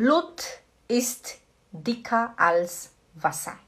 [0.00, 0.42] Blut
[0.88, 1.36] ist
[1.72, 3.58] dicker als Wasser.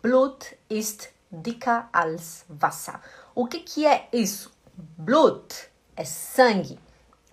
[0.00, 3.00] Blut ist dicker als Wasser.
[3.34, 4.52] O que, que é isso?
[4.76, 6.78] Blut é sangue.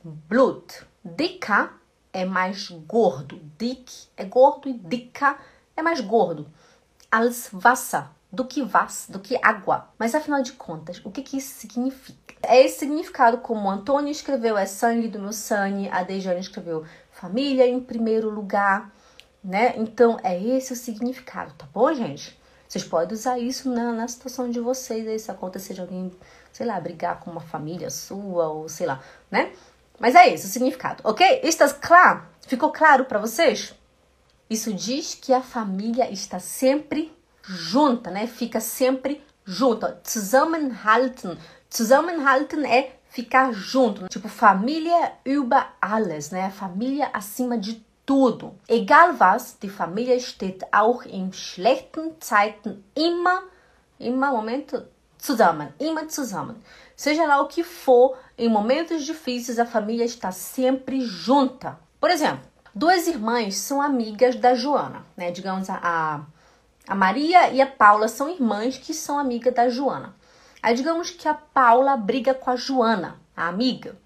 [0.04, 0.88] Blut.
[1.04, 1.70] Dicker
[2.12, 3.40] é mais gordo.
[3.60, 5.38] Dick é gordo e dicker
[5.78, 6.48] é mais gordo.
[7.12, 9.88] Als Wasser, do que vas, do que água.
[10.00, 12.34] Mas afinal de contas, o que, que isso significa?
[12.42, 16.84] É esse significado como Antônio escreveu é sangue do meu sangue, a Dejane escreveu
[17.14, 18.92] família em primeiro lugar,
[19.44, 19.74] né?
[19.78, 22.38] Então é esse o significado, tá bom, gente?
[22.68, 26.12] Vocês podem usar isso na, na situação de vocês aí, se acontecer de alguém,
[26.52, 29.54] sei lá, brigar com uma família sua, ou sei lá, né?
[30.00, 31.42] Mas é esse o significado, ok?
[31.44, 32.24] Está claro?
[32.48, 33.76] Ficou claro para vocês?
[34.50, 38.28] Isso diz que a família está sempre junta, né?
[38.28, 39.88] Fica sempre junto.
[40.08, 41.38] Zusammenhalten.
[41.74, 44.08] Zusammenhalten é ficar junto.
[44.08, 46.50] Tipo, família über alles, né?
[46.50, 48.56] Família acima de tudo.
[48.68, 53.44] Egal was, die Familie steht auch in schlechten Zeiten immer,
[54.00, 54.84] immer, Momento,
[55.20, 56.56] zusammen, immer zusammen.
[56.96, 61.80] Seja lá o que for, em momentos difíceis a família está sempre junta.
[62.02, 62.42] Por exemplo,
[62.74, 65.30] duas irmãs são amigas da Joana, né?
[65.30, 66.26] Digamos a,
[66.88, 70.16] a Maria e a Paula são irmãs que são amigas da Joana.
[70.64, 73.98] Aí digamos que a Paula briga com a Joana, a amiga.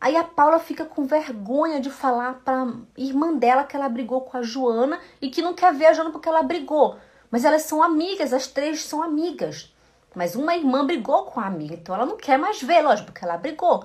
[0.00, 4.36] Aí a Paula fica com vergonha de falar para irmã dela que ela brigou com
[4.36, 6.98] a Joana e que não quer ver a Joana porque ela brigou.
[7.30, 9.72] Mas elas são amigas, as três são amigas.
[10.16, 13.24] Mas uma irmã brigou com a amiga, então ela não quer mais ver, lógico, porque
[13.24, 13.84] ela brigou.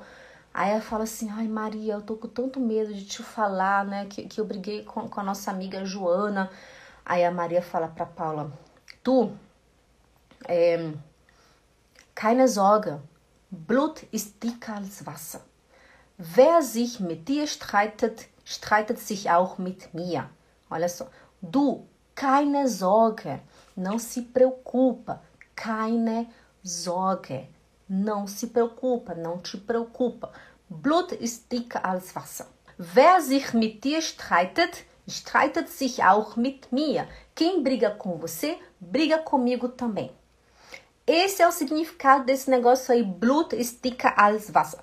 [0.51, 4.07] Aí ela fala assim: Ai, Maria, eu tô com tanto medo de te falar, né?
[4.09, 6.49] Que, que eu briguei com, com a nossa amiga Joana.
[7.05, 8.51] Aí a Maria fala pra Paula:
[9.03, 9.31] Tu,
[10.47, 10.91] é,
[12.19, 12.99] keine Sorge,
[13.49, 15.39] Blut ist dicker als Wasser.
[16.17, 20.29] Wer sich mit dir streitet, streitet sich auch mit mir.
[20.69, 21.07] Olha só.
[21.41, 23.39] Du, keine Sorge.
[23.73, 25.21] Não se preocupa.
[25.55, 26.25] Keine
[26.61, 27.47] Sorge.
[27.87, 30.33] Não se preocupa, não te preocupa.
[30.67, 32.47] Blut ist dicker als Wasser.
[32.77, 37.07] Wer sich mit dir streitet, streitet sich auch mit mir.
[37.33, 40.11] Quem briga com você, briga comigo também.
[41.11, 44.79] Esse é o significado desse negócio aí, Blut ist dicker als Wasser.